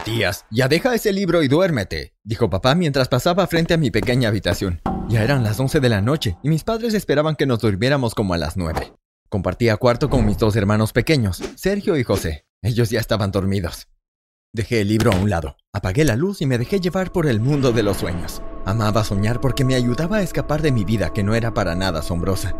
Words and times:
Matías, 0.00 0.46
ya 0.50 0.66
deja 0.66 0.94
ese 0.94 1.12
libro 1.12 1.42
y 1.42 1.48
duérmete, 1.48 2.14
dijo 2.24 2.48
papá 2.48 2.74
mientras 2.74 3.08
pasaba 3.08 3.46
frente 3.46 3.74
a 3.74 3.76
mi 3.76 3.90
pequeña 3.90 4.30
habitación. 4.30 4.80
Ya 5.10 5.22
eran 5.22 5.44
las 5.44 5.60
11 5.60 5.78
de 5.78 5.90
la 5.90 6.00
noche 6.00 6.38
y 6.42 6.48
mis 6.48 6.64
padres 6.64 6.94
esperaban 6.94 7.36
que 7.36 7.44
nos 7.44 7.58
durmiéramos 7.58 8.14
como 8.14 8.32
a 8.32 8.38
las 8.38 8.56
9. 8.56 8.94
Compartía 9.28 9.76
cuarto 9.76 10.08
con 10.08 10.24
mis 10.24 10.38
dos 10.38 10.56
hermanos 10.56 10.94
pequeños, 10.94 11.42
Sergio 11.54 11.98
y 11.98 12.04
José. 12.04 12.46
Ellos 12.62 12.88
ya 12.88 12.98
estaban 12.98 13.30
dormidos. 13.30 13.88
Dejé 14.54 14.80
el 14.80 14.88
libro 14.88 15.12
a 15.12 15.16
un 15.16 15.28
lado, 15.28 15.58
apagué 15.70 16.06
la 16.06 16.16
luz 16.16 16.40
y 16.40 16.46
me 16.46 16.56
dejé 16.56 16.80
llevar 16.80 17.12
por 17.12 17.26
el 17.26 17.38
mundo 17.38 17.72
de 17.72 17.82
los 17.82 17.98
sueños. 17.98 18.40
Amaba 18.64 19.04
soñar 19.04 19.42
porque 19.42 19.66
me 19.66 19.74
ayudaba 19.74 20.16
a 20.16 20.22
escapar 20.22 20.62
de 20.62 20.72
mi 20.72 20.86
vida 20.86 21.12
que 21.12 21.22
no 21.22 21.34
era 21.34 21.52
para 21.52 21.74
nada 21.74 22.00
asombrosa. 22.00 22.56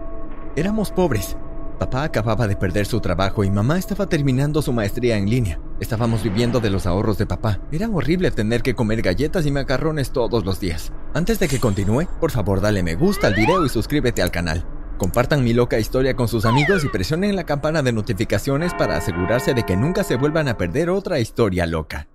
Éramos 0.57 0.91
pobres, 0.91 1.39
Papá 1.81 2.05
acababa 2.05 2.47
de 2.47 2.57
perder 2.57 2.85
su 2.85 3.01
trabajo 3.01 3.43
y 3.43 3.51
mamá 3.51 3.79
estaba 3.79 4.07
terminando 4.07 4.61
su 4.61 4.71
maestría 4.71 5.17
en 5.17 5.31
línea. 5.31 5.59
Estábamos 5.81 6.23
viviendo 6.23 6.61
de 6.61 6.69
los 6.69 6.85
ahorros 6.85 7.17
de 7.17 7.25
papá. 7.25 7.59
Era 7.73 7.89
horrible 7.89 8.31
tener 8.31 8.61
que 8.61 8.75
comer 8.75 9.01
galletas 9.01 9.47
y 9.47 9.51
macarrones 9.51 10.11
todos 10.11 10.45
los 10.45 10.61
días. 10.61 10.93
Antes 11.15 11.39
de 11.39 11.49
que 11.49 11.59
continúe, 11.59 12.07
por 12.21 12.33
favor 12.33 12.61
dale 12.61 12.83
me 12.83 12.97
gusta 12.97 13.29
al 13.29 13.35
video 13.35 13.65
y 13.65 13.71
suscríbete 13.71 14.21
al 14.21 14.31
canal. 14.31 14.67
Compartan 14.99 15.43
mi 15.43 15.55
loca 15.55 15.79
historia 15.79 16.15
con 16.15 16.29
sus 16.29 16.45
amigos 16.45 16.85
y 16.85 16.89
presionen 16.89 17.35
la 17.35 17.45
campana 17.45 17.81
de 17.81 17.95
notificaciones 17.95 18.75
para 18.75 18.99
asegurarse 18.99 19.55
de 19.55 19.63
que 19.63 19.79
nunca 19.79 20.05
se 20.05 20.17
vuelvan 20.17 20.49
a 20.49 20.59
perder 20.59 20.91
otra 20.91 21.19
historia 21.19 21.65
loca. 21.65 22.09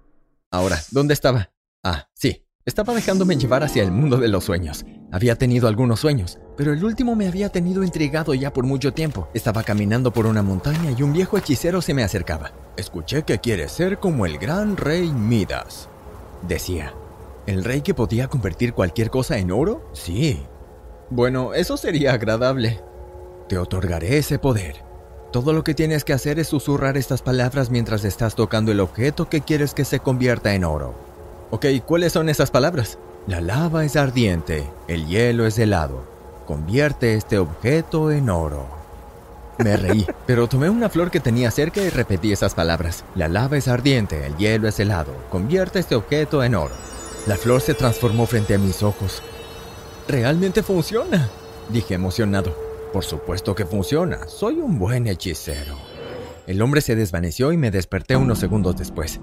Ahora, 0.52 0.78
¿dónde 0.92 1.16
estaba? 1.16 1.50
Ah, 1.84 2.08
sí, 2.14 2.45
estaba 2.66 2.96
dejándome 2.96 3.38
llevar 3.38 3.64
hacia 3.64 3.84
el 3.84 3.92
mundo 3.92 4.18
de 4.18 4.28
los 4.28 4.44
sueños. 4.44 4.86
Había 5.12 5.36
tenido 5.36 5.68
algunos 5.68 6.00
sueños, 6.00 6.40
pero 6.58 6.74
el 6.74 6.84
último 6.84 7.16
me 7.16 7.28
había 7.28 7.50
tenido 7.50 7.84
intrigado 7.84 8.34
ya 8.34 8.52
por 8.52 8.66
mucho 8.66 8.92
tiempo. 8.92 9.30
Estaba 9.36 9.62
caminando 9.62 10.12
por 10.12 10.26
una 10.26 10.42
montaña 10.42 10.90
y 10.98 11.04
un 11.04 11.14
viejo 11.14 11.38
hechicero 11.38 11.80
se 11.84 11.94
me 11.94 12.04
acercaba. 12.04 12.54
Escuché 12.76 13.22
que 13.22 13.38
quiere 13.38 13.70
ser 13.70 14.00
como 14.00 14.26
el 14.26 14.40
gran 14.40 14.78
rey 14.78 15.12
Midas. 15.12 15.90
Decía, 16.42 16.96
¿el 17.46 17.64
rey 17.64 17.82
que 17.82 17.94
podía 17.94 18.30
convertir 18.30 18.74
cualquier 18.74 19.12
cosa 19.12 19.38
en 19.38 19.52
oro? 19.52 19.88
Sí. 19.94 20.42
Bueno, 21.12 21.54
eso 21.54 21.78
sería 21.78 22.14
agradable. 22.14 22.82
Te 23.48 23.60
otorgaré 23.60 24.18
ese 24.18 24.40
poder. 24.40 24.84
Todo 25.32 25.54
lo 25.54 25.64
que 25.64 25.76
tienes 25.76 26.04
que 26.04 26.14
hacer 26.14 26.40
es 26.40 26.48
susurrar 26.48 26.98
estas 26.98 27.22
palabras 27.22 27.70
mientras 27.70 28.04
estás 28.06 28.34
tocando 28.34 28.72
el 28.72 28.80
objeto 28.80 29.30
que 29.30 29.42
quieres 29.42 29.76
que 29.76 29.86
se 29.86 30.00
convierta 30.00 30.56
en 30.56 30.64
oro. 30.64 31.15
Ok, 31.52 31.66
¿cuáles 31.86 32.12
son 32.12 32.30
esas 32.30 32.50
palabras? 32.50 32.98
La 33.28 33.40
lava 33.40 33.86
es 33.86 33.96
ardiente, 33.96 34.68
el 34.88 35.06
hielo 35.08 35.46
es 35.46 35.60
helado. 35.60 36.04
Convierte 36.48 37.14
este 37.14 37.38
objeto 37.38 38.12
en 38.12 38.30
oro. 38.30 38.68
Me 39.60 39.78
reí, 39.78 40.08
pero 40.26 40.48
tomé 40.48 40.70
una 40.70 40.90
flor 40.90 41.12
que 41.12 41.20
tenía 41.20 41.52
cerca 41.52 41.82
y 41.82 41.90
repetí 41.90 42.32
esas 42.32 42.56
palabras. 42.56 43.06
La 43.14 43.28
lava 43.28 43.58
es 43.58 43.68
ardiente, 43.68 44.26
el 44.26 44.36
hielo 44.38 44.68
es 44.68 44.80
helado. 44.80 45.14
Convierte 45.30 45.80
este 45.80 45.96
objeto 45.96 46.44
en 46.44 46.56
oro. 46.56 46.74
La 47.28 47.36
flor 47.36 47.62
se 47.62 47.76
transformó 47.76 48.26
frente 48.26 48.56
a 48.56 48.60
mis 48.60 48.82
ojos. 48.82 49.22
Realmente 50.08 50.64
funciona, 50.64 51.30
dije 51.70 51.94
emocionado. 51.94 52.56
Por 52.92 53.06
supuesto 53.06 53.54
que 53.54 53.66
funciona, 53.66 54.28
soy 54.28 54.56
un 54.56 54.80
buen 54.80 55.06
hechicero. 55.08 55.78
El 56.48 56.62
hombre 56.62 56.82
se 56.82 56.96
desvaneció 56.96 57.52
y 57.52 57.58
me 57.58 57.72
desperté 57.72 58.16
unos 58.16 58.40
segundos 58.40 58.78
después. 58.78 59.20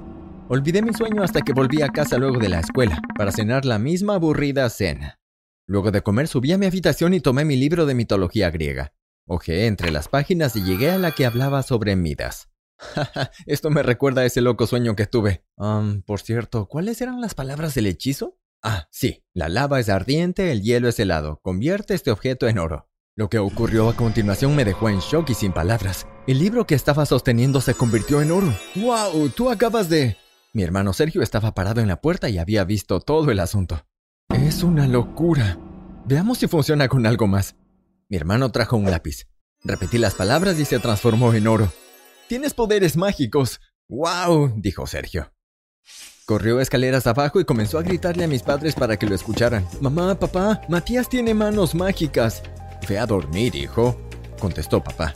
Olvidé 0.54 0.82
mi 0.82 0.92
sueño 0.92 1.22
hasta 1.22 1.40
que 1.40 1.54
volví 1.54 1.80
a 1.80 1.88
casa 1.88 2.18
luego 2.18 2.38
de 2.38 2.50
la 2.50 2.60
escuela, 2.60 3.00
para 3.16 3.32
cenar 3.32 3.64
la 3.64 3.78
misma 3.78 4.16
aburrida 4.16 4.68
cena. 4.68 5.18
Luego 5.66 5.90
de 5.90 6.02
comer 6.02 6.28
subí 6.28 6.52
a 6.52 6.58
mi 6.58 6.66
habitación 6.66 7.14
y 7.14 7.20
tomé 7.20 7.46
mi 7.46 7.56
libro 7.56 7.86
de 7.86 7.94
mitología 7.94 8.50
griega. 8.50 8.92
Ojé 9.26 9.64
entre 9.64 9.90
las 9.90 10.08
páginas 10.08 10.54
y 10.54 10.62
llegué 10.62 10.90
a 10.90 10.98
la 10.98 11.12
que 11.12 11.24
hablaba 11.24 11.62
sobre 11.62 11.96
Midas. 11.96 12.50
Esto 13.46 13.70
me 13.70 13.82
recuerda 13.82 14.20
a 14.20 14.24
ese 14.26 14.42
loco 14.42 14.66
sueño 14.66 14.94
que 14.94 15.06
tuve. 15.06 15.42
Um, 15.56 16.02
por 16.02 16.20
cierto, 16.20 16.66
¿cuáles 16.68 17.00
eran 17.00 17.22
las 17.22 17.32
palabras 17.32 17.74
del 17.74 17.86
hechizo? 17.86 18.38
Ah, 18.62 18.88
sí, 18.90 19.24
la 19.32 19.48
lava 19.48 19.80
es 19.80 19.88
ardiente, 19.88 20.52
el 20.52 20.60
hielo 20.60 20.90
es 20.90 21.00
helado. 21.00 21.40
Convierte 21.40 21.94
este 21.94 22.10
objeto 22.10 22.46
en 22.46 22.58
oro. 22.58 22.90
Lo 23.16 23.30
que 23.30 23.38
ocurrió 23.38 23.88
a 23.88 23.96
continuación 23.96 24.54
me 24.54 24.66
dejó 24.66 24.90
en 24.90 24.98
shock 24.98 25.30
y 25.30 25.34
sin 25.34 25.54
palabras. 25.54 26.06
El 26.26 26.40
libro 26.40 26.66
que 26.66 26.74
estaba 26.74 27.06
sosteniendo 27.06 27.62
se 27.62 27.72
convirtió 27.72 28.20
en 28.20 28.32
oro. 28.32 28.54
¡Wow! 28.76 29.30
Tú 29.30 29.48
acabas 29.48 29.88
de... 29.88 30.18
Mi 30.54 30.62
hermano 30.62 30.92
Sergio 30.92 31.22
estaba 31.22 31.54
parado 31.54 31.80
en 31.80 31.88
la 31.88 32.02
puerta 32.02 32.28
y 32.28 32.36
había 32.36 32.64
visto 32.64 33.00
todo 33.00 33.30
el 33.30 33.40
asunto. 33.40 33.86
Es 34.28 34.62
una 34.62 34.86
locura. 34.86 35.58
Veamos 36.04 36.38
si 36.38 36.46
funciona 36.46 36.88
con 36.88 37.06
algo 37.06 37.26
más. 37.26 37.56
Mi 38.10 38.18
hermano 38.18 38.52
trajo 38.52 38.76
un 38.76 38.90
lápiz. 38.90 39.26
Repetí 39.62 39.96
las 39.96 40.14
palabras 40.14 40.58
y 40.58 40.66
se 40.66 40.78
transformó 40.78 41.32
en 41.32 41.46
oro. 41.46 41.72
Tienes 42.28 42.52
poderes 42.52 42.98
mágicos. 42.98 43.62
¡Wow! 43.88 44.52
dijo 44.58 44.86
Sergio. 44.86 45.32
Corrió 46.26 46.60
escaleras 46.60 47.06
abajo 47.06 47.40
y 47.40 47.46
comenzó 47.46 47.78
a 47.78 47.82
gritarle 47.82 48.24
a 48.24 48.28
mis 48.28 48.42
padres 48.42 48.74
para 48.74 48.98
que 48.98 49.06
lo 49.06 49.14
escucharan. 49.14 49.66
Mamá, 49.80 50.18
papá, 50.18 50.60
Matías 50.68 51.08
tiene 51.08 51.32
manos 51.32 51.74
mágicas. 51.74 52.42
Ve 52.86 52.98
a 52.98 53.06
dormir, 53.06 53.56
hijo, 53.56 53.98
contestó 54.38 54.84
papá. 54.84 55.14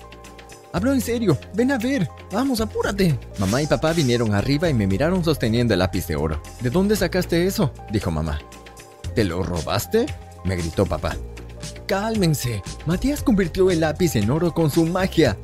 Hablo 0.77 0.93
en 0.93 1.01
serio, 1.01 1.39
ven 1.55 1.73
a 1.73 1.79
ver. 1.79 2.07
Vamos, 2.31 2.61
apúrate. 2.61 3.19
Mamá 3.39 3.63
y 3.63 3.67
papá 3.67 3.95
vinieron 3.95 4.35
arriba 4.35 4.69
y 4.69 4.75
me 4.75 4.87
miraron 4.87 5.25
sosteniendo 5.25 5.73
el 5.73 5.79
lápiz 5.79 6.07
de 6.07 6.17
oro. 6.17 6.43
¿De 6.61 6.69
dónde 6.69 6.97
sacaste 6.97 7.47
eso? 7.47 7.73
dijo 7.91 8.11
mamá. 8.11 8.41
¿Te 9.15 9.25
lo 9.25 9.43
robaste? 9.43 10.05
me 10.45 10.55
gritó 10.55 10.85
papá. 10.85 11.17
Cálmense. 11.87 12.63
Matías 12.85 13.23
convirtió 13.23 13.71
el 13.71 13.81
lápiz 13.81 14.17
en 14.17 14.31
oro 14.31 14.53
con 14.53 14.71
su 14.71 14.85
magia. 14.85 15.39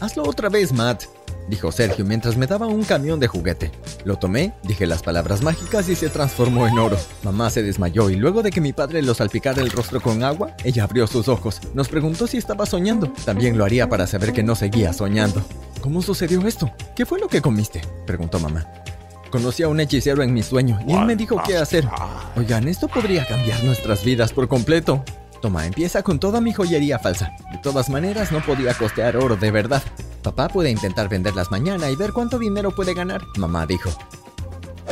Hazlo 0.00 0.22
otra 0.22 0.48
vez, 0.48 0.72
Matt, 0.72 1.04
dijo 1.48 1.72
Sergio 1.72 2.04
mientras 2.04 2.36
me 2.36 2.46
daba 2.46 2.66
un 2.66 2.84
camión 2.84 3.20
de 3.20 3.28
juguete. 3.28 3.70
Lo 4.04 4.16
tomé, 4.16 4.54
dije 4.62 4.86
las 4.86 5.02
palabras 5.02 5.42
mágicas 5.42 5.88
y 5.88 5.94
se 5.94 6.08
transformó 6.08 6.66
en 6.66 6.78
oro. 6.78 6.96
Mamá 7.22 7.50
se 7.50 7.62
desmayó 7.62 8.10
y 8.10 8.16
luego 8.16 8.42
de 8.42 8.50
que 8.50 8.60
mi 8.60 8.72
padre 8.72 9.02
lo 9.02 9.14
salpicara 9.14 9.62
el 9.62 9.70
rostro 9.70 10.00
con 10.00 10.22
agua, 10.22 10.56
ella 10.64 10.84
abrió 10.84 11.06
sus 11.06 11.28
ojos. 11.28 11.60
Nos 11.74 11.88
preguntó 11.88 12.26
si 12.26 12.38
estaba 12.38 12.66
soñando. 12.66 13.12
También 13.24 13.58
lo 13.58 13.64
haría 13.64 13.88
para 13.88 14.06
saber 14.06 14.32
que 14.32 14.42
no 14.42 14.54
seguía 14.54 14.92
soñando. 14.92 15.42
¿Cómo 15.80 16.02
sucedió 16.02 16.46
esto? 16.46 16.70
¿Qué 16.94 17.06
fue 17.06 17.18
lo 17.18 17.28
que 17.28 17.42
comiste? 17.42 17.80
preguntó 18.06 18.38
mamá. 18.38 18.66
Conocí 19.30 19.62
a 19.62 19.68
un 19.68 19.80
hechicero 19.80 20.22
en 20.22 20.34
mi 20.34 20.42
sueño 20.42 20.78
y 20.86 20.92
él 20.92 21.06
me 21.06 21.16
dijo 21.16 21.42
qué 21.44 21.56
hacer. 21.56 21.88
Oigan, 22.36 22.68
esto 22.68 22.86
podría 22.86 23.26
cambiar 23.26 23.64
nuestras 23.64 24.04
vidas 24.04 24.32
por 24.32 24.46
completo. 24.46 25.02
Toma, 25.40 25.66
empieza 25.66 26.02
con 26.02 26.20
toda 26.20 26.40
mi 26.40 26.52
joyería 26.52 27.00
falsa. 27.00 27.32
De 27.50 27.58
todas 27.58 27.88
maneras, 27.88 28.30
no 28.30 28.40
podía 28.44 28.74
costear 28.74 29.16
oro 29.16 29.34
de 29.36 29.50
verdad. 29.50 29.82
Papá 30.22 30.48
puede 30.48 30.70
intentar 30.70 31.08
venderlas 31.08 31.50
mañana 31.50 31.90
y 31.90 31.96
ver 31.96 32.12
cuánto 32.12 32.38
dinero 32.38 32.70
puede 32.70 32.94
ganar, 32.94 33.22
mamá 33.36 33.66
dijo. 33.66 33.90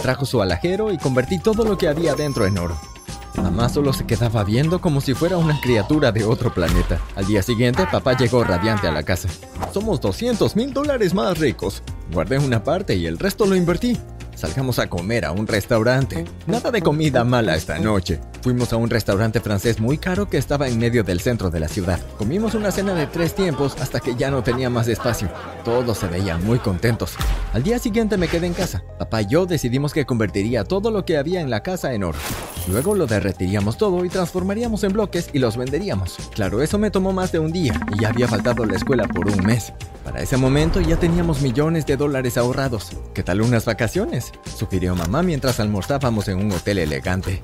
Trajo 0.03 0.27
su 0.27 0.43
alajero 0.43 0.93
y 0.93 0.99
convertí 0.99 1.39
todo 1.39 1.65
lo 1.65 1.79
que 1.79 1.89
había 1.89 2.15
dentro 2.15 2.47
en 2.47 2.59
oro. 2.59 2.77
Mamá 3.37 3.69
solo 3.69 3.93
se 3.93 4.07
quedaba 4.07 4.43
viendo 4.45 4.81
como 4.81 5.01
si 5.01 5.15
fuera 5.15 5.37
una 5.37 5.61
criatura 5.61 6.11
de 6.11 6.25
otro 6.25 6.53
planeta. 6.53 7.01
Al 7.15 7.27
día 7.27 7.43
siguiente, 7.43 7.87
papá 7.87 8.17
llegó 8.17 8.43
radiante 8.43 8.89
a 8.89 8.93
la 8.93 9.03
casa. 9.03 9.29
Somos 9.73 10.01
200 10.01 10.57
mil 10.57 10.73
dólares 10.73 11.15
más 11.15 11.39
ricos. 11.39 11.83
Guardé 12.13 12.39
una 12.39 12.65
parte 12.65 12.97
y 12.97 13.07
el 13.07 13.19
resto 13.19 13.47
lo 13.47 13.55
invertí. 13.55 13.97
Salgamos 14.41 14.79
a 14.79 14.89
comer 14.89 15.27
a 15.27 15.33
un 15.33 15.47
restaurante. 15.47 16.25
Nada 16.47 16.71
de 16.71 16.81
comida 16.81 17.25
mala 17.25 17.57
esta 17.57 17.79
noche. 17.79 18.21
Fuimos 18.41 18.73
a 18.73 18.77
un 18.77 18.89
restaurante 18.89 19.39
francés 19.39 19.81
muy 19.81 19.99
caro 19.99 20.31
que 20.31 20.39
estaba 20.39 20.67
en 20.67 20.79
medio 20.79 21.05
del 21.05 21.21
centro 21.21 21.51
de 21.51 21.61
la 21.61 21.69
ciudad. 21.69 22.01
Comimos 22.17 22.55
una 22.55 22.71
cena 22.71 22.95
de 22.95 23.07
tres 23.07 23.35
tiempos 23.35 23.77
hasta 23.83 24.01
que 24.01 24.17
ya 24.17 24.31
no 24.31 24.43
tenía 24.43 24.71
más 24.71 24.89
espacio. 24.89 25.29
Todos 25.63 25.99
se 25.99 26.07
veían 26.07 26.43
muy 26.43 26.59
contentos. 26.59 27.17
Al 27.53 27.63
día 27.63 27.79
siguiente 27.79 28.17
me 28.17 28.29
quedé 28.29 28.47
en 28.47 28.55
casa. 28.55 28.83
Papá 28.99 29.21
y 29.21 29.27
yo 29.27 29.45
decidimos 29.45 29.93
que 29.93 30.07
convertiría 30.07 30.65
todo 30.65 30.91
lo 30.91 31.05
que 31.05 31.19
había 31.19 31.43
en 31.43 31.51
la 31.51 31.63
casa 31.63 31.93
en 31.93 32.05
oro. 32.05 32.19
Luego 32.67 32.95
lo 32.95 33.07
derretiríamos 33.07 33.77
todo 33.77 34.07
y 34.07 34.09
transformaríamos 34.09 34.85
en 34.85 34.95
bloques 34.95 35.29
y 35.35 35.39
los 35.39 35.59
venderíamos. 35.59 36.17
Claro, 36.35 36.63
eso 36.63 36.79
me 36.79 36.91
tomó 36.91 37.13
más 37.13 37.31
de 37.31 37.41
un 37.41 37.53
día 37.53 37.79
y 37.93 38.01
ya 38.01 38.09
había 38.09 38.27
faltado 38.27 38.65
la 38.65 38.77
escuela 38.77 39.07
por 39.07 39.29
un 39.29 39.45
mes. 39.45 39.75
Para 40.05 40.23
ese 40.23 40.39
momento 40.39 40.81
ya 40.81 40.97
teníamos 40.97 41.43
millones 41.43 41.85
de 41.85 41.97
dólares 41.97 42.39
ahorrados. 42.39 42.91
¿Qué 43.13 43.23
tal 43.23 43.43
unas 43.43 43.67
vacaciones? 43.67 44.30
Sugirió 44.57 44.95
mamá 44.95 45.23
mientras 45.23 45.61
almorzábamos 45.61 46.29
en 46.29 46.39
un 46.39 46.53
hotel 46.53 46.79
elegante. 46.79 47.41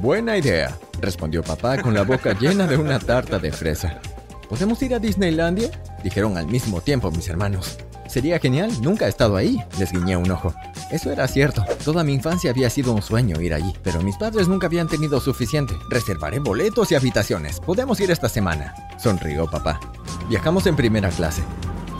Buena 0.00 0.36
idea, 0.36 0.76
respondió 1.00 1.42
papá 1.42 1.78
con 1.80 1.94
la 1.94 2.02
boca 2.02 2.36
llena 2.38 2.66
de 2.66 2.76
una 2.76 2.98
tarta 2.98 3.38
de 3.38 3.52
fresa. 3.52 4.00
¿Podemos 4.48 4.82
ir 4.82 4.94
a 4.94 4.98
Disneylandia? 4.98 5.70
Dijeron 6.02 6.36
al 6.36 6.46
mismo 6.46 6.80
tiempo 6.80 7.10
mis 7.10 7.28
hermanos. 7.28 7.78
Sería 8.08 8.38
genial, 8.38 8.70
nunca 8.82 9.06
he 9.06 9.08
estado 9.08 9.36
ahí, 9.36 9.58
les 9.78 9.90
guiñé 9.90 10.16
un 10.16 10.30
ojo. 10.30 10.54
Eso 10.90 11.10
era 11.10 11.26
cierto, 11.26 11.64
toda 11.82 12.04
mi 12.04 12.12
infancia 12.12 12.50
había 12.50 12.68
sido 12.68 12.92
un 12.92 13.00
sueño 13.00 13.40
ir 13.40 13.54
allí, 13.54 13.72
pero 13.82 14.02
mis 14.02 14.18
padres 14.18 14.48
nunca 14.48 14.66
habían 14.66 14.88
tenido 14.88 15.18
suficiente. 15.20 15.74
Reservaré 15.88 16.38
boletos 16.38 16.92
y 16.92 16.94
habitaciones, 16.94 17.60
podemos 17.60 17.98
ir 18.00 18.10
esta 18.10 18.28
semana, 18.28 18.74
sonrió 18.98 19.50
papá. 19.50 19.80
Viajamos 20.28 20.66
en 20.66 20.76
primera 20.76 21.08
clase. 21.08 21.42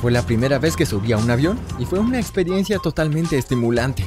Fue 0.02 0.10
la 0.10 0.26
primera 0.26 0.58
vez 0.58 0.74
que 0.74 0.84
subí 0.84 1.12
a 1.12 1.16
un 1.16 1.30
avión 1.30 1.60
y 1.78 1.84
fue 1.84 2.00
una 2.00 2.18
experiencia 2.18 2.80
totalmente 2.80 3.38
estimulante. 3.38 4.04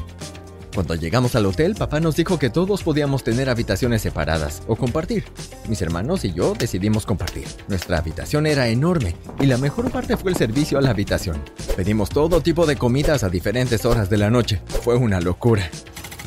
Cuando 0.73 0.93
llegamos 0.93 1.37
al 1.37 1.45
hotel, 1.45 1.73
papá 1.73 2.01
nos 2.01 2.17
dijo 2.17 2.37
que 2.37 2.49
todos 2.49 2.83
podíamos 2.83 3.23
tener 3.23 3.49
habitaciones 3.49 4.01
separadas 4.01 4.61
o 4.67 4.75
compartir. 4.75 5.23
Mis 5.69 5.81
hermanos 5.81 6.25
y 6.25 6.33
yo 6.33 6.53
decidimos 6.53 7.05
compartir. 7.05 7.47
Nuestra 7.69 7.99
habitación 7.99 8.45
era 8.45 8.67
enorme 8.67 9.15
y 9.39 9.45
la 9.45 9.57
mejor 9.57 9.89
parte 9.89 10.17
fue 10.17 10.31
el 10.31 10.37
servicio 10.37 10.77
a 10.77 10.81
la 10.81 10.89
habitación. 10.89 11.41
Pedimos 11.77 12.09
todo 12.09 12.41
tipo 12.41 12.65
de 12.65 12.75
comidas 12.75 13.23
a 13.23 13.29
diferentes 13.29 13.85
horas 13.85 14.09
de 14.09 14.17
la 14.17 14.29
noche. 14.29 14.61
Fue 14.81 14.97
una 14.97 15.21
locura. 15.21 15.69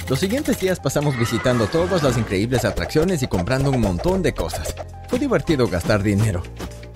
Los 0.08 0.20
siguientes 0.20 0.58
días 0.60 0.80
pasamos 0.80 1.18
visitando 1.18 1.66
todas 1.66 2.02
las 2.02 2.16
increíbles 2.16 2.64
atracciones 2.64 3.22
y 3.22 3.26
comprando 3.26 3.70
un 3.70 3.82
montón 3.82 4.22
de 4.22 4.32
cosas. 4.32 4.74
Fue 5.10 5.18
divertido 5.18 5.68
gastar 5.68 6.02
dinero. 6.02 6.42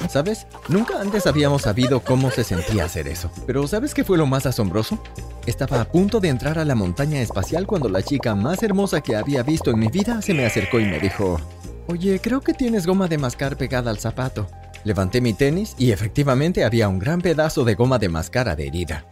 ¿Sabes? 0.09 0.47
Nunca 0.69 1.01
antes 1.01 1.27
habíamos 1.27 1.63
sabido 1.63 2.01
cómo 2.01 2.31
se 2.31 2.45
sentía 2.45 2.85
hacer 2.85 3.09
eso. 3.09 3.31
Pero 3.47 3.67
¿sabes 3.67 3.95
qué 3.95 4.05
fue 4.05 4.19
lo 4.19 4.27
más 4.27 4.47
asombroso? 4.47 5.03
Estaba 5.47 5.81
a 5.81 5.85
punto 5.85 6.21
de 6.21 6.29
entrar 6.29 6.59
a 6.59 6.65
la 6.65 6.75
montaña 6.75 7.21
espacial 7.21 7.67
cuando 7.67 7.89
la 7.89 8.03
chica 8.03 8.35
más 8.35 8.63
hermosa 8.63 9.01
que 9.01 9.17
había 9.17 9.43
visto 9.43 9.71
en 9.71 9.79
mi 9.79 9.89
vida 9.89 10.21
se 10.23 10.35
me 10.35 10.45
acercó 10.45 10.81
y 10.81 10.87
me 10.87 11.01
dijo, 11.01 11.41
Oye, 11.89 12.21
creo 12.21 12.41
que 12.41 12.55
tienes 12.55 12.87
goma 12.87 13.09
de 13.09 13.19
mascar 13.19 13.57
pegada 13.57 13.91
al 13.91 13.99
zapato. 13.99 14.47
Levanté 14.85 15.21
mi 15.21 15.33
tenis 15.33 15.75
y 15.79 15.93
efectivamente 15.93 16.65
había 16.65 16.89
un 16.89 16.99
gran 16.99 17.21
pedazo 17.21 17.65
de 17.65 17.75
goma 17.75 17.99
de 17.99 18.09
mascar 18.09 18.49
adherida. 18.49 19.07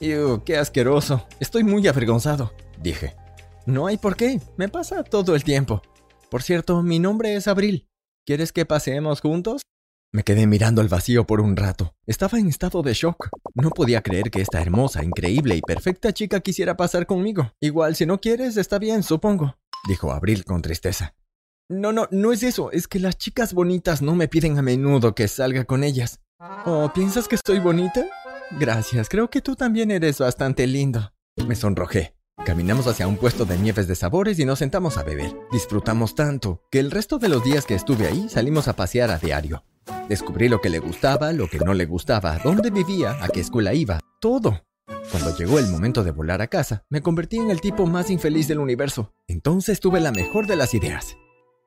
¡Ew, 0.00 0.42
qué 0.44 0.56
asqueroso! 0.56 1.26
Estoy 1.40 1.64
muy 1.64 1.86
avergonzado, 1.88 2.52
dije. 2.80 3.16
No 3.66 3.86
hay 3.86 3.98
por 3.98 4.16
qué, 4.16 4.40
me 4.56 4.68
pasa 4.68 5.02
todo 5.02 5.34
el 5.34 5.44
tiempo. 5.44 5.82
Por 6.30 6.42
cierto, 6.42 6.82
mi 6.82 6.98
nombre 6.98 7.34
es 7.34 7.48
Abril. 7.48 7.88
¿Quieres 8.24 8.52
que 8.52 8.66
paseemos 8.66 9.20
juntos? 9.20 9.62
Me 10.10 10.22
quedé 10.22 10.46
mirando 10.46 10.80
al 10.80 10.88
vacío 10.88 11.26
por 11.26 11.42
un 11.42 11.54
rato. 11.54 11.94
Estaba 12.06 12.38
en 12.38 12.48
estado 12.48 12.82
de 12.82 12.94
shock. 12.94 13.28
No 13.54 13.68
podía 13.68 14.02
creer 14.02 14.30
que 14.30 14.40
esta 14.40 14.60
hermosa, 14.62 15.04
increíble 15.04 15.54
y 15.54 15.60
perfecta 15.60 16.14
chica 16.14 16.40
quisiera 16.40 16.78
pasar 16.78 17.04
conmigo. 17.04 17.52
Igual, 17.60 17.94
si 17.94 18.06
no 18.06 18.18
quieres, 18.18 18.56
está 18.56 18.78
bien, 18.78 19.02
supongo, 19.02 19.58
dijo 19.86 20.10
Abril 20.10 20.44
con 20.44 20.62
tristeza. 20.62 21.14
No, 21.68 21.92
no, 21.92 22.08
no 22.10 22.32
es 22.32 22.42
eso, 22.42 22.72
es 22.72 22.88
que 22.88 23.00
las 23.00 23.18
chicas 23.18 23.52
bonitas 23.52 24.00
no 24.00 24.14
me 24.14 24.28
piden 24.28 24.58
a 24.58 24.62
menudo 24.62 25.14
que 25.14 25.28
salga 25.28 25.64
con 25.64 25.84
ellas. 25.84 26.20
¿Oh, 26.64 26.90
piensas 26.94 27.28
que 27.28 27.34
estoy 27.34 27.58
bonita? 27.58 28.06
Gracias, 28.58 29.10
creo 29.10 29.28
que 29.28 29.42
tú 29.42 29.56
también 29.56 29.90
eres 29.90 30.18
bastante 30.18 30.66
lindo. 30.66 31.12
Me 31.46 31.54
sonrojé. 31.54 32.14
Caminamos 32.46 32.86
hacia 32.86 33.06
un 33.06 33.18
puesto 33.18 33.44
de 33.44 33.58
nieves 33.58 33.86
de 33.86 33.94
sabores 33.94 34.38
y 34.38 34.46
nos 34.46 34.60
sentamos 34.60 34.96
a 34.96 35.02
beber. 35.02 35.36
Disfrutamos 35.52 36.14
tanto 36.14 36.62
que 36.70 36.78
el 36.78 36.90
resto 36.90 37.18
de 37.18 37.28
los 37.28 37.44
días 37.44 37.66
que 37.66 37.74
estuve 37.74 38.06
ahí 38.06 38.30
salimos 38.30 38.68
a 38.68 38.76
pasear 38.76 39.10
a 39.10 39.18
diario. 39.18 39.64
Descubrí 40.08 40.48
lo 40.48 40.60
que 40.60 40.70
le 40.70 40.78
gustaba, 40.78 41.32
lo 41.32 41.48
que 41.48 41.58
no 41.58 41.74
le 41.74 41.84
gustaba, 41.84 42.38
dónde 42.42 42.70
vivía, 42.70 43.22
a 43.22 43.28
qué 43.28 43.40
escuela 43.40 43.74
iba, 43.74 44.00
todo. 44.20 44.62
Cuando 45.10 45.36
llegó 45.36 45.58
el 45.58 45.68
momento 45.68 46.02
de 46.02 46.10
volar 46.10 46.40
a 46.40 46.46
casa, 46.46 46.84
me 46.88 47.02
convertí 47.02 47.36
en 47.36 47.50
el 47.50 47.60
tipo 47.60 47.86
más 47.86 48.10
infeliz 48.10 48.48
del 48.48 48.58
universo. 48.58 49.12
Entonces 49.26 49.80
tuve 49.80 50.00
la 50.00 50.12
mejor 50.12 50.46
de 50.46 50.56
las 50.56 50.72
ideas. 50.72 51.16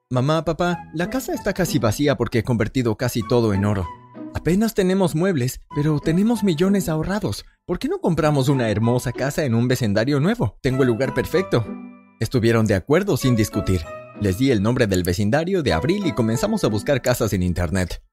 Mamá, 0.09 0.43
papá, 0.43 0.89
la 0.93 1.09
casa 1.09 1.33
está 1.33 1.53
casi 1.53 1.77
vacía 1.77 2.17
porque 2.17 2.39
he 2.39 2.43
convertido 2.43 2.95
casi 2.97 3.21
todo 3.21 3.53
en 3.53 3.63
oro. 3.63 3.87
Apenas 4.33 4.73
tenemos 4.73 5.15
muebles, 5.15 5.61
pero 5.75 5.99
tenemos 5.99 6.43
millones 6.43 6.89
ahorrados. 6.89 7.45
¿Por 7.65 7.77
qué 7.79 7.89
no 7.89 7.99
compramos 7.99 8.49
una 8.49 8.69
hermosa 8.69 9.11
casa 9.11 9.45
en 9.45 9.53
un 9.53 9.67
vecindario 9.67 10.19
nuevo? 10.19 10.57
Tengo 10.61 10.81
el 10.81 10.89
lugar 10.89 11.13
perfecto. 11.13 11.65
Estuvieron 12.19 12.65
de 12.65 12.75
acuerdo 12.75 13.17
sin 13.17 13.35
discutir. 13.35 13.81
Les 14.21 14.37
di 14.37 14.51
el 14.51 14.61
nombre 14.61 14.85
del 14.85 15.01
vecindario 15.01 15.63
de 15.63 15.73
abril 15.73 16.05
y 16.05 16.11
comenzamos 16.11 16.63
a 16.63 16.67
buscar 16.67 17.01
casas 17.01 17.33
en 17.33 17.41
internet. 17.41 18.03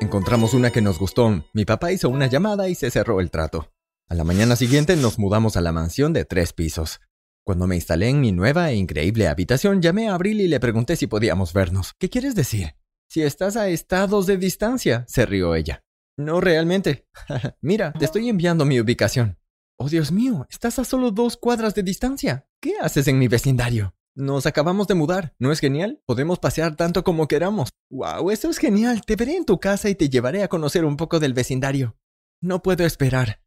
Encontramos 0.00 0.54
una 0.54 0.70
que 0.70 0.80
nos 0.80 0.98
gustó, 0.98 1.44
mi 1.52 1.66
papá 1.66 1.92
hizo 1.92 2.08
una 2.08 2.28
llamada 2.28 2.70
y 2.70 2.74
se 2.74 2.90
cerró 2.90 3.20
el 3.20 3.30
trato. 3.30 3.70
A 4.08 4.14
la 4.14 4.24
mañana 4.24 4.56
siguiente 4.56 4.96
nos 4.96 5.18
mudamos 5.18 5.58
a 5.58 5.60
la 5.60 5.70
mansión 5.70 6.14
de 6.14 6.24
tres 6.24 6.54
pisos. 6.54 7.02
Cuando 7.44 7.66
me 7.66 7.74
instalé 7.74 8.08
en 8.08 8.22
mi 8.22 8.32
nueva 8.32 8.70
e 8.70 8.76
increíble 8.76 9.28
habitación, 9.28 9.82
llamé 9.82 10.08
a 10.08 10.14
Abril 10.14 10.40
y 10.40 10.48
le 10.48 10.60
pregunté 10.60 10.96
si 10.96 11.06
podíamos 11.06 11.52
vernos. 11.52 11.92
¿Qué 11.98 12.08
quieres 12.08 12.34
decir? 12.34 12.76
Si 13.10 13.20
estás 13.20 13.58
a 13.58 13.68
estados 13.68 14.26
de 14.26 14.38
distancia, 14.38 15.04
se 15.08 15.26
rió 15.26 15.54
ella. 15.54 15.84
No 16.16 16.40
realmente. 16.40 17.06
Mira, 17.60 17.92
te 17.92 18.06
estoy 18.06 18.30
enviando 18.30 18.64
mi 18.64 18.80
ubicación. 18.80 19.38
Oh, 19.76 19.90
Dios 19.90 20.10
mío, 20.10 20.46
estás 20.48 20.78
a 20.78 20.84
solo 20.84 21.10
dos 21.10 21.36
cuadras 21.36 21.74
de 21.74 21.82
distancia. 21.82 22.46
¿Qué 22.62 22.76
haces 22.80 23.08
en 23.08 23.18
mi 23.18 23.28
vecindario? 23.28 23.94
Nos 24.20 24.44
acabamos 24.44 24.86
de 24.86 24.94
mudar, 24.94 25.34
¿no 25.38 25.50
es 25.50 25.60
genial? 25.60 26.02
Podemos 26.04 26.38
pasear 26.38 26.76
tanto 26.76 27.04
como 27.04 27.26
queramos. 27.26 27.70
¡Wow! 27.88 28.30
Eso 28.30 28.50
es 28.50 28.58
genial. 28.58 29.00
Te 29.06 29.16
veré 29.16 29.34
en 29.34 29.46
tu 29.46 29.58
casa 29.58 29.88
y 29.88 29.94
te 29.94 30.10
llevaré 30.10 30.42
a 30.42 30.48
conocer 30.48 30.84
un 30.84 30.98
poco 30.98 31.20
del 31.20 31.32
vecindario. 31.32 31.96
No 32.42 32.60
puedo 32.60 32.84
esperar. 32.84 33.40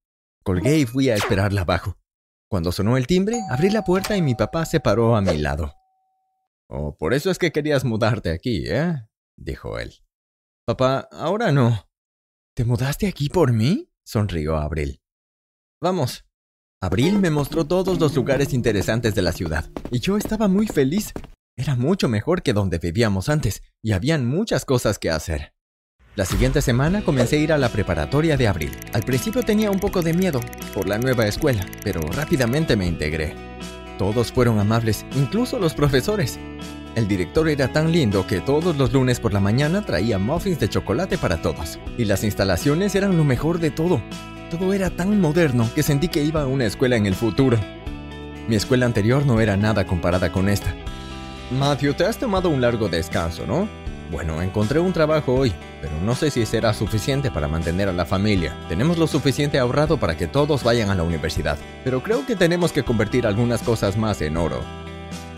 Colgué 0.44 0.80
y 0.80 0.86
fui 0.88 1.12
a 1.12 1.16
esperarla 1.16 1.62
abajo. 1.62 2.00
Cuando 2.50 2.72
sonó 2.72 2.98
el 2.98 3.06
timbre, 3.06 3.40
abrí 3.52 3.70
la 3.70 3.84
puerta 3.84 4.18
y 4.18 4.24
mi 4.24 4.34
papá 4.34 4.66
se 4.66 4.80
paró 4.80 5.16
a 5.16 5.22
mi 5.22 5.38
lado. 5.38 5.76
Oh, 6.68 6.98
por 6.98 7.14
eso 7.14 7.30
es 7.30 7.38
que 7.38 7.52
querías 7.52 7.86
mudarte 7.86 8.32
aquí, 8.32 8.64
¿eh? 8.68 8.96
dijo 9.38 9.78
él. 9.78 9.94
Papá, 10.66 11.08
ahora 11.12 11.52
no. 11.52 11.88
¿Te 12.56 12.66
mudaste 12.66 13.06
aquí 13.06 13.30
por 13.30 13.54
mí? 13.54 13.92
sonrió 14.04 14.58
Abril. 14.58 15.04
Vamos, 15.80 16.26
Abril 16.84 17.18
me 17.18 17.30
mostró 17.30 17.64
todos 17.64 17.98
los 17.98 18.14
lugares 18.14 18.54
interesantes 18.54 19.16
de 19.16 19.22
la 19.22 19.32
ciudad, 19.32 19.70
y 19.90 20.02
yo 20.02 20.18
estaba 20.18 20.50
muy 20.50 20.68
feliz. 20.68 21.14
Era 21.56 21.78
mucho 21.78 22.10
mejor 22.10 22.44
que 22.44 22.52
donde 22.52 22.78
vivíamos 22.78 23.30
antes, 23.30 23.64
y 23.82 23.94
habían 23.94 24.26
muchas 24.26 24.66
cosas 24.66 25.00
que 25.00 25.10
hacer. 25.10 25.54
La 26.18 26.26
siguiente 26.26 26.62
semana 26.62 27.02
comencé 27.02 27.38
a 27.38 27.40
ir 27.40 27.54
a 27.54 27.58
la 27.58 27.70
preparatoria 27.70 28.36
de 28.36 28.50
Abril. 28.50 28.72
Al 28.92 29.04
principio 29.04 29.44
tenía 29.44 29.72
un 29.72 29.80
poco 29.80 30.02
de 30.02 30.14
miedo 30.14 30.42
por 30.74 30.90
la 30.90 30.98
nueva 30.98 31.26
escuela, 31.26 31.66
pero 31.86 32.02
rápidamente 32.02 32.76
me 32.76 32.86
integré. 32.86 33.34
Todos 33.98 34.34
fueron 34.34 34.60
amables, 34.60 35.06
incluso 35.16 35.60
los 35.60 35.74
profesores. 35.76 36.38
El 36.96 37.08
director 37.08 37.48
era 37.48 37.72
tan 37.72 37.94
lindo 37.94 38.28
que 38.28 38.42
todos 38.42 38.76
los 38.76 38.92
lunes 38.92 39.22
por 39.22 39.32
la 39.32 39.40
mañana 39.40 39.86
traía 39.86 40.20
muffins 40.20 40.60
de 40.60 40.68
chocolate 40.68 41.18
para 41.18 41.42
todos, 41.42 41.80
y 41.98 42.04
las 42.04 42.26
instalaciones 42.26 42.94
eran 42.94 43.16
lo 43.16 43.24
mejor 43.24 43.60
de 43.60 43.72
todo. 43.72 44.02
Todo 44.54 44.72
era 44.72 44.92
tan 44.92 45.20
moderno 45.20 45.68
que 45.74 45.82
sentí 45.82 46.10
que 46.10 46.24
iba 46.24 46.44
a 46.44 46.46
una 46.46 46.66
escuela 46.66 46.96
en 46.96 47.08
el 47.08 47.16
futuro. 47.16 47.58
Mi 48.48 48.56
escuela 48.56 48.86
anterior 48.86 49.26
no 49.26 49.42
era 49.42 49.58
nada 49.58 49.88
comparada 49.88 50.32
con 50.32 50.48
esta. 50.48 50.76
Matthew, 51.58 51.96
te 51.96 52.06
has 52.06 52.20
tomado 52.20 52.50
un 52.50 52.62
largo 52.62 52.88
descanso, 52.88 53.48
¿no? 53.48 53.68
Bueno, 54.12 54.44
encontré 54.44 54.80
un 54.80 54.94
trabajo 54.94 55.34
hoy, 55.34 55.52
pero 55.82 55.94
no 56.06 56.14
sé 56.14 56.30
si 56.30 56.46
será 56.46 56.72
suficiente 56.76 57.32
para 57.32 57.48
mantener 57.48 57.90
a 57.90 57.94
la 57.94 58.06
familia. 58.06 58.56
Tenemos 58.70 59.00
lo 59.00 59.08
suficiente 59.08 59.58
ahorrado 59.58 59.98
para 59.98 60.16
que 60.16 60.28
todos 60.28 60.64
vayan 60.64 60.92
a 60.92 60.96
la 60.96 61.02
universidad, 61.02 61.58
pero 61.84 62.04
creo 62.04 62.24
que 62.28 62.36
tenemos 62.36 62.72
que 62.72 62.84
convertir 62.84 63.26
algunas 63.26 63.64
cosas 63.64 63.98
más 63.98 64.22
en 64.22 64.38
oro. 64.38 64.62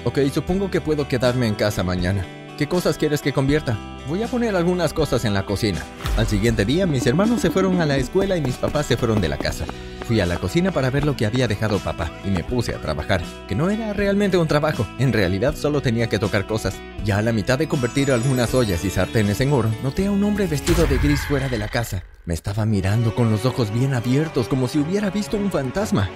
Ok, 0.03 0.19
supongo 0.33 0.69
que 0.69 0.81
puedo 0.81 1.07
quedarme 1.07 1.47
en 1.47 1.55
casa 1.55 1.83
mañana. 1.83 2.25
¿Qué 2.57 2.67
cosas 2.67 2.97
quieres 2.97 3.21
que 3.21 3.31
convierta? 3.31 3.77
Voy 4.07 4.21
a 4.21 4.27
poner 4.27 4.55
algunas 4.55 4.93
cosas 4.93 5.25
en 5.25 5.33
la 5.33 5.47
cocina. 5.47 5.81
Al 6.15 6.27
siguiente 6.27 6.63
día, 6.63 6.85
mis 6.85 7.07
hermanos 7.07 7.41
se 7.41 7.49
fueron 7.49 7.81
a 7.81 7.87
la 7.87 7.97
escuela 7.97 8.37
y 8.37 8.41
mis 8.41 8.55
papás 8.55 8.85
se 8.85 8.97
fueron 8.97 9.19
de 9.19 9.29
la 9.29 9.37
casa. 9.37 9.65
Fui 10.05 10.19
a 10.19 10.27
la 10.27 10.37
cocina 10.37 10.71
para 10.71 10.91
ver 10.91 11.05
lo 11.05 11.15
que 11.15 11.25
había 11.25 11.47
dejado 11.47 11.79
papá 11.79 12.11
y 12.23 12.29
me 12.29 12.43
puse 12.43 12.75
a 12.75 12.79
trabajar, 12.79 13.23
que 13.47 13.55
no 13.55 13.71
era 13.71 13.93
realmente 13.93 14.37
un 14.37 14.47
trabajo, 14.47 14.85
en 14.99 15.11
realidad 15.11 15.55
solo 15.55 15.81
tenía 15.81 16.07
que 16.07 16.19
tocar 16.19 16.45
cosas. 16.45 16.79
Ya 17.03 17.17
a 17.17 17.23
la 17.23 17.31
mitad 17.31 17.57
de 17.57 17.67
convertir 17.67 18.11
algunas 18.11 18.53
ollas 18.53 18.85
y 18.85 18.91
sartenes 18.91 19.41
en 19.41 19.51
oro, 19.51 19.71
noté 19.81 20.05
a 20.05 20.11
un 20.11 20.23
hombre 20.23 20.45
vestido 20.45 20.85
de 20.85 20.99
gris 20.99 21.21
fuera 21.21 21.49
de 21.49 21.57
la 21.57 21.67
casa. 21.67 22.03
Me 22.25 22.35
estaba 22.35 22.67
mirando 22.67 23.15
con 23.15 23.31
los 23.31 23.45
ojos 23.45 23.73
bien 23.73 23.95
abiertos 23.95 24.47
como 24.47 24.67
si 24.67 24.77
hubiera 24.77 25.09
visto 25.09 25.37
un 25.37 25.49
fantasma. 25.49 26.11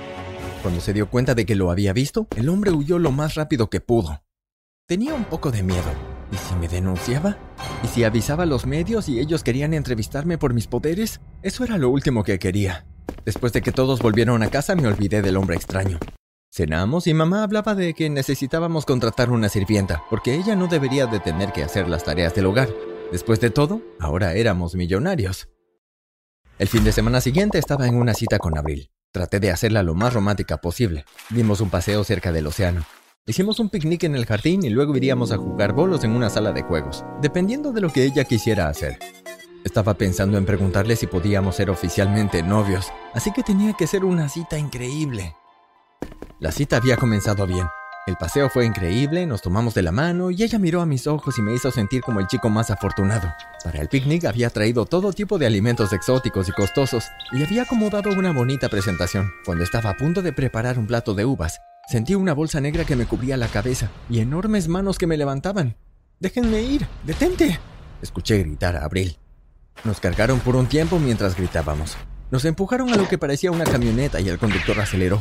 Cuando 0.62 0.80
se 0.80 0.94
dio 0.94 1.10
cuenta 1.10 1.34
de 1.34 1.48
que 1.48 1.56
lo 1.56 1.72
había 1.72 1.94
visto, 1.94 2.28
el 2.36 2.50
hombre 2.50 2.70
huyó 2.70 3.00
lo 3.00 3.12
más 3.12 3.34
rápido 3.34 3.72
que 3.72 3.82
pudo. 3.82 4.22
Tenía 4.86 5.16
un 5.16 5.26
poco 5.26 5.52
de 5.52 5.64
miedo, 5.64 5.92
¿Y 6.32 6.38
si 6.38 6.56
me 6.56 6.68
denunciaba? 6.68 7.38
¿Y 7.84 7.88
si 7.88 8.04
avisaba 8.04 8.44
a 8.44 8.46
los 8.46 8.66
medios 8.66 9.10
y 9.10 9.20
ellos 9.20 9.44
querían 9.44 9.74
entrevistarme 9.74 10.38
por 10.38 10.54
mis 10.54 10.68
poderes? 10.68 11.22
Eso 11.42 11.64
era 11.64 11.78
lo 11.78 11.90
último 11.90 12.24
que 12.24 12.40
quería. 12.40 12.86
Después 13.26 13.54
de 13.54 13.62
que 13.62 13.72
todos 13.72 14.02
volvieron 14.02 14.44
a 14.44 14.50
casa 14.50 14.76
me 14.76 14.88
olvidé 14.88 15.22
del 15.22 15.38
hombre 15.38 15.56
extraño. 15.56 16.00
Cenamos 16.52 17.08
y 17.08 17.14
mamá 17.14 17.44
hablaba 17.44 17.76
de 17.76 17.94
que 17.94 18.10
necesitábamos 18.10 18.86
contratar 18.86 19.30
una 19.30 19.50
sirvienta, 19.50 20.04
porque 20.10 20.36
ella 20.36 20.56
no 20.56 20.68
debería 20.68 21.06
de 21.06 21.20
tener 21.20 21.52
que 21.52 21.64
hacer 21.64 21.88
las 21.88 22.04
tareas 22.04 22.34
del 22.34 22.48
hogar. 22.48 22.70
Después 23.12 23.40
de 23.40 23.50
todo, 23.50 23.82
ahora 24.00 24.34
éramos 24.34 24.76
millonarios. 24.76 25.50
El 26.58 26.68
fin 26.68 26.84
de 26.84 26.92
semana 26.92 27.22
siguiente 27.22 27.58
estaba 27.58 27.88
en 27.88 27.96
una 27.96 28.14
cita 28.14 28.38
con 28.40 28.58
Abril. 28.58 28.92
Traté 29.12 29.40
de 29.40 29.52
hacerla 29.52 29.82
lo 29.82 29.96
más 29.96 30.14
romántica 30.14 30.58
posible. 30.58 31.06
Dimos 31.30 31.62
un 31.62 31.70
paseo 31.70 32.04
cerca 32.04 32.32
del 32.32 32.48
océano. 32.48 32.86
Hicimos 33.30 33.60
un 33.60 33.70
picnic 33.70 34.06
en 34.06 34.16
el 34.16 34.26
jardín 34.26 34.64
y 34.64 34.72
luego 34.72 34.98
iríamos 34.98 35.32
a 35.32 35.38
jugar 35.38 35.74
bolos 35.74 36.04
en 36.04 36.14
una 36.14 36.32
sala 36.32 36.52
de 36.52 36.64
juegos, 36.64 37.06
dependiendo 37.22 37.72
de 37.72 37.80
lo 37.80 37.94
que 37.94 38.04
ella 38.04 38.24
quisiera 38.24 38.70
hacer. 38.70 38.98
Estaba 39.64 39.94
pensando 39.94 40.40
en 40.40 40.48
preguntarle 40.48 40.96
si 40.96 41.06
podíamos 41.06 41.56
ser 41.56 41.70
oficialmente 41.70 42.42
novios, 42.42 42.92
así 43.14 43.32
que 43.32 43.44
tenía 43.44 43.74
que 43.74 43.86
ser 43.86 44.04
una 44.04 44.30
cita 44.30 44.58
increíble. 44.58 45.36
La 46.40 46.52
cita 46.52 46.78
había 46.78 46.98
comenzado 46.98 47.46
bien. 47.46 47.68
El 48.08 48.16
paseo 48.16 48.50
fue 48.50 48.66
increíble, 48.66 49.28
nos 49.28 49.44
tomamos 49.44 49.76
de 49.76 49.84
la 49.84 49.92
mano 49.92 50.32
y 50.32 50.42
ella 50.42 50.58
miró 50.58 50.82
a 50.82 50.88
mis 50.88 51.06
ojos 51.06 51.38
y 51.38 51.44
me 51.44 51.54
hizo 51.54 51.70
sentir 51.70 52.02
como 52.02 52.20
el 52.20 52.26
chico 52.26 52.50
más 52.50 52.72
afortunado. 52.72 53.32
Para 53.64 53.80
el 53.80 53.90
picnic 53.90 54.26
había 54.26 54.50
traído 54.50 54.88
todo 54.88 55.14
tipo 55.14 55.38
de 55.38 55.46
alimentos 55.46 55.94
exóticos 55.94 56.50
y 56.50 56.52
costosos 56.52 57.06
y 57.32 57.44
había 57.44 57.62
acomodado 57.62 58.10
una 58.10 58.34
bonita 58.34 58.70
presentación. 58.70 59.30
Cuando 59.46 59.64
estaba 59.64 59.92
a 59.92 59.98
punto 59.98 60.24
de 60.24 60.34
preparar 60.34 60.80
un 60.80 60.88
plato 60.88 61.14
de 61.14 61.26
uvas, 61.26 61.60
Sentí 61.90 62.14
una 62.14 62.34
bolsa 62.34 62.62
negra 62.62 62.86
que 62.86 62.96
me 62.96 63.08
cubría 63.08 63.36
la 63.36 63.48
cabeza 63.48 63.90
y 64.12 64.20
enormes 64.20 64.68
manos 64.68 65.00
que 65.00 65.08
me 65.08 65.18
levantaban. 65.18 65.76
¡Déjenme 66.20 66.62
ir! 66.62 66.86
¡Detente! 67.04 67.60
Escuché 68.04 68.38
gritar 68.38 68.76
a 68.76 68.86
Abril. 68.86 69.18
Nos 69.84 70.00
cargaron 70.00 70.40
por 70.40 70.56
un 70.56 70.68
tiempo 70.68 71.00
mientras 71.00 71.36
gritábamos. 71.36 71.98
Nos 72.30 72.46
empujaron 72.46 72.94
a 72.94 72.96
lo 72.96 73.08
que 73.08 73.18
parecía 73.18 73.50
una 73.50 73.64
camioneta 73.64 74.22
y 74.22 74.30
el 74.30 74.38
conductor 74.38 74.80
aceleró. 74.80 75.20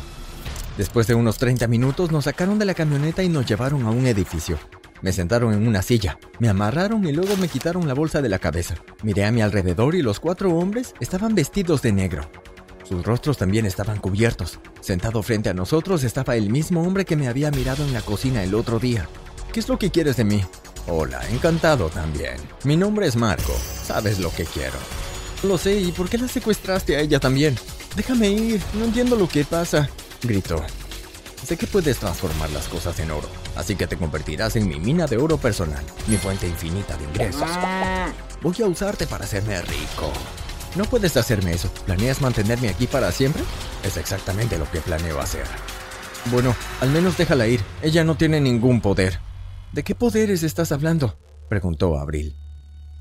Después 0.76 1.06
de 1.06 1.14
unos 1.14 1.38
30 1.38 1.66
minutos 1.68 2.12
nos 2.12 2.24
sacaron 2.24 2.58
de 2.58 2.66
la 2.66 2.74
camioneta 2.74 3.22
y 3.22 3.30
nos 3.30 3.46
llevaron 3.46 3.86
a 3.86 3.90
un 3.90 4.06
edificio. 4.06 4.58
Me 5.00 5.12
sentaron 5.12 5.54
en 5.54 5.66
una 5.66 5.80
silla, 5.80 6.18
me 6.38 6.50
amarraron 6.50 7.06
y 7.06 7.12
luego 7.12 7.34
me 7.38 7.48
quitaron 7.48 7.88
la 7.88 7.94
bolsa 7.94 8.20
de 8.20 8.28
la 8.28 8.40
cabeza. 8.40 8.74
Miré 9.02 9.24
a 9.24 9.32
mi 9.32 9.40
alrededor 9.40 9.94
y 9.94 10.02
los 10.02 10.20
cuatro 10.20 10.54
hombres 10.54 10.92
estaban 11.00 11.34
vestidos 11.34 11.80
de 11.80 11.92
negro. 11.92 12.30
Sus 12.88 13.04
rostros 13.04 13.36
también 13.36 13.66
estaban 13.66 13.98
cubiertos. 13.98 14.60
Sentado 14.80 15.22
frente 15.22 15.50
a 15.50 15.54
nosotros 15.54 16.04
estaba 16.04 16.36
el 16.36 16.48
mismo 16.48 16.82
hombre 16.82 17.04
que 17.04 17.16
me 17.16 17.28
había 17.28 17.50
mirado 17.50 17.84
en 17.84 17.92
la 17.92 18.00
cocina 18.00 18.42
el 18.42 18.54
otro 18.54 18.78
día. 18.78 19.06
¿Qué 19.52 19.60
es 19.60 19.68
lo 19.68 19.78
que 19.78 19.90
quieres 19.90 20.16
de 20.16 20.24
mí? 20.24 20.42
Hola, 20.86 21.20
encantado 21.28 21.90
también. 21.90 22.36
Mi 22.64 22.78
nombre 22.78 23.06
es 23.06 23.14
Marco. 23.14 23.52
Sabes 23.84 24.18
lo 24.20 24.30
que 24.30 24.46
quiero. 24.46 24.78
Lo 25.42 25.58
sé, 25.58 25.78
¿y 25.78 25.92
por 25.92 26.08
qué 26.08 26.16
la 26.16 26.28
secuestraste 26.28 26.96
a 26.96 27.00
ella 27.00 27.20
también? 27.20 27.56
Déjame 27.94 28.30
ir, 28.30 28.62
no 28.72 28.86
entiendo 28.86 29.16
lo 29.16 29.28
que 29.28 29.44
pasa, 29.44 29.90
gritó. 30.22 30.64
Sé 31.44 31.58
que 31.58 31.66
puedes 31.66 31.98
transformar 31.98 32.50
las 32.50 32.68
cosas 32.68 32.98
en 33.00 33.10
oro, 33.10 33.28
así 33.54 33.76
que 33.76 33.86
te 33.86 33.96
convertirás 33.96 34.56
en 34.56 34.66
mi 34.66 34.80
mina 34.80 35.06
de 35.06 35.18
oro 35.18 35.36
personal, 35.36 35.84
mi 36.06 36.16
fuente 36.16 36.48
infinita 36.48 36.96
de 36.96 37.04
ingresos. 37.04 37.48
Voy 38.42 38.56
a 38.62 38.66
usarte 38.66 39.06
para 39.06 39.24
hacerme 39.24 39.60
rico. 39.62 40.12
No 40.78 40.84
puedes 40.84 41.16
hacerme 41.16 41.52
eso. 41.52 41.68
¿Planeas 41.86 42.20
mantenerme 42.20 42.68
aquí 42.68 42.86
para 42.86 43.10
siempre? 43.10 43.42
Es 43.82 43.96
exactamente 43.96 44.56
lo 44.58 44.70
que 44.70 44.80
planeo 44.80 45.20
hacer. 45.20 45.44
Bueno, 46.26 46.54
al 46.80 46.90
menos 46.90 47.18
déjala 47.18 47.48
ir. 47.48 47.60
Ella 47.82 48.04
no 48.04 48.16
tiene 48.16 48.40
ningún 48.40 48.80
poder. 48.80 49.18
¿De 49.72 49.82
qué 49.82 49.96
poderes 49.96 50.44
estás 50.44 50.70
hablando? 50.70 51.18
preguntó 51.48 51.98
Abril. 51.98 52.36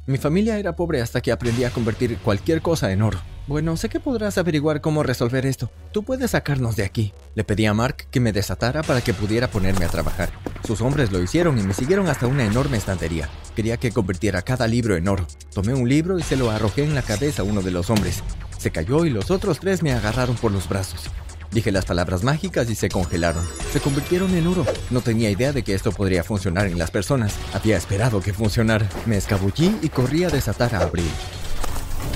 Mi 0.07 0.17
familia 0.17 0.57
era 0.57 0.73
pobre 0.73 1.01
hasta 1.01 1.19
que 1.19 1.33
aprendí 1.33 1.65
a 1.65 1.69
convertir 1.69 2.17
cualquier 2.19 2.61
cosa 2.61 2.93
en 2.93 3.01
oro. 3.01 3.19
Bueno, 3.45 3.75
sé 3.75 3.89
que 3.89 3.99
podrás 3.99 4.37
averiguar 4.37 4.79
cómo 4.79 5.03
resolver 5.03 5.45
esto. 5.45 5.69
Tú 5.91 6.03
puedes 6.03 6.31
sacarnos 6.31 6.77
de 6.77 6.85
aquí. 6.85 7.11
Le 7.35 7.43
pedí 7.43 7.65
a 7.65 7.73
Mark 7.73 8.07
que 8.09 8.21
me 8.21 8.31
desatara 8.31 8.83
para 8.83 9.01
que 9.01 9.13
pudiera 9.13 9.49
ponerme 9.49 9.83
a 9.83 9.89
trabajar. 9.89 10.29
Sus 10.65 10.79
hombres 10.79 11.11
lo 11.11 11.21
hicieron 11.21 11.59
y 11.59 11.63
me 11.63 11.73
siguieron 11.73 12.07
hasta 12.07 12.25
una 12.25 12.45
enorme 12.45 12.77
estantería. 12.77 13.27
Quería 13.53 13.75
que 13.75 13.91
convirtiera 13.91 14.43
cada 14.43 14.65
libro 14.65 14.95
en 14.95 15.09
oro. 15.09 15.27
Tomé 15.53 15.73
un 15.73 15.89
libro 15.89 16.17
y 16.17 16.23
se 16.23 16.37
lo 16.37 16.51
arrojé 16.51 16.85
en 16.85 16.95
la 16.95 17.01
cabeza 17.01 17.41
a 17.41 17.45
uno 17.45 17.61
de 17.61 17.71
los 17.71 17.89
hombres. 17.89 18.23
Se 18.57 18.71
cayó 18.71 19.03
y 19.03 19.09
los 19.09 19.29
otros 19.29 19.59
tres 19.59 19.83
me 19.83 19.91
agarraron 19.91 20.37
por 20.37 20.53
los 20.53 20.69
brazos. 20.69 21.11
Dije 21.51 21.71
las 21.71 21.85
palabras 21.85 22.23
mágicas 22.23 22.69
y 22.69 22.75
se 22.75 22.89
congelaron. 22.89 23.45
Se 23.71 23.79
convirtieron 23.79 24.33
en 24.35 24.47
oro. 24.47 24.65
No 24.89 25.01
tenía 25.01 25.29
idea 25.29 25.53
de 25.53 25.63
que 25.63 25.73
esto 25.73 25.91
podría 25.91 26.23
funcionar 26.23 26.67
en 26.67 26.77
las 26.77 26.91
personas. 26.91 27.35
Había 27.53 27.77
esperado 27.77 28.21
que 28.21 28.33
funcionara. 28.33 28.87
Me 29.05 29.17
escabullí 29.17 29.77
y 29.81 29.89
corrí 29.89 30.23
a 30.23 30.29
desatar 30.29 30.75
a 30.75 30.81
Abril. 30.81 31.09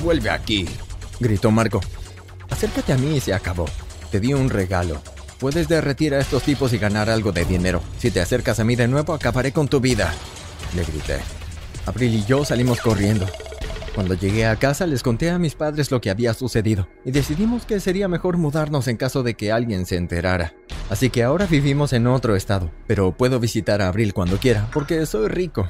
Vuelve 0.04 0.30
aquí, 0.30 0.68
gritó 1.20 1.52
Marco. 1.52 1.80
Acércate 2.50 2.94
a 2.94 2.98
mí 2.98 3.18
y 3.18 3.22
se 3.22 3.34
acabó. 3.34 3.66
Te 4.12 4.20
di 4.20 4.34
un 4.34 4.50
regalo. 4.50 5.02
Puedes 5.40 5.68
derretir 5.68 6.14
a 6.14 6.20
estos 6.20 6.44
tipos 6.44 6.74
y 6.74 6.78
ganar 6.78 7.10
algo 7.10 7.32
de 7.32 7.46
dinero. 7.46 7.82
Si 7.98 8.12
te 8.12 8.22
acercas 8.22 8.60
a 8.60 8.64
mí 8.64 8.76
de 8.76 8.88
nuevo, 8.88 9.14
acabaré 9.14 9.52
con 9.52 9.68
tu 9.68 9.80
vida. 9.80 10.14
Le 10.76 10.84
grité. 10.84 11.20
Abril 11.86 12.14
y 12.14 12.26
yo 12.26 12.46
salimos 12.46 12.80
corriendo. 12.80 13.26
Cuando 13.94 14.14
llegué 14.14 14.46
a 14.46 14.56
casa 14.56 14.88
les 14.88 15.04
conté 15.04 15.30
a 15.30 15.38
mis 15.38 15.56
padres 15.56 15.92
lo 15.92 16.00
que 16.00 16.10
había 16.10 16.34
sucedido 16.34 16.88
y 17.04 17.12
decidimos 17.12 17.66
que 17.66 17.80
sería 17.82 18.08
mejor 18.08 18.38
mudarnos 18.38 18.88
en 18.88 18.96
caso 18.96 19.22
de 19.22 19.34
que 19.34 19.52
alguien 19.52 19.86
se 19.86 19.98
enterara. 19.98 20.54
Así 20.90 21.10
que 21.10 21.24
ahora 21.24 21.46
vivimos 21.46 21.92
en 21.92 22.08
otro 22.08 22.36
estado, 22.36 22.72
pero 22.88 23.12
puedo 23.12 23.40
visitar 23.40 23.82
a 23.82 23.90
Abril 23.90 24.14
cuando 24.14 24.38
quiera 24.38 24.68
porque 24.74 25.06
soy 25.06 25.28
rico. 25.28 25.70